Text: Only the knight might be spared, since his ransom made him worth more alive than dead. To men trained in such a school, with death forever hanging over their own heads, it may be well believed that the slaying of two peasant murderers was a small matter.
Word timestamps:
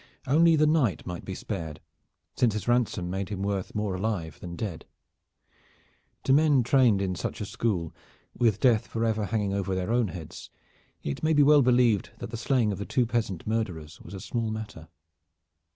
Only 0.25 0.55
the 0.55 0.65
knight 0.65 1.05
might 1.05 1.23
be 1.25 1.35
spared, 1.35 1.79
since 2.35 2.53
his 2.55 2.67
ransom 2.67 3.11
made 3.11 3.29
him 3.29 3.43
worth 3.43 3.75
more 3.75 3.93
alive 3.93 4.39
than 4.39 4.55
dead. 4.55 4.85
To 6.23 6.33
men 6.33 6.63
trained 6.63 7.03
in 7.03 7.13
such 7.13 7.39
a 7.39 7.45
school, 7.45 7.93
with 8.35 8.59
death 8.59 8.87
forever 8.87 9.25
hanging 9.25 9.53
over 9.53 9.75
their 9.75 9.91
own 9.91 10.07
heads, 10.07 10.49
it 11.03 11.21
may 11.21 11.33
be 11.33 11.43
well 11.43 11.61
believed 11.61 12.13
that 12.17 12.31
the 12.31 12.35
slaying 12.37 12.71
of 12.71 12.87
two 12.87 13.05
peasant 13.05 13.45
murderers 13.45 14.01
was 14.01 14.15
a 14.15 14.19
small 14.19 14.49
matter. 14.49 14.87